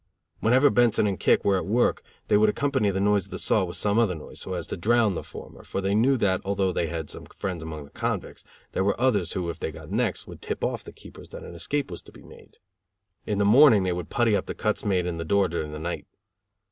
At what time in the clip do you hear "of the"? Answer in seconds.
3.25-3.37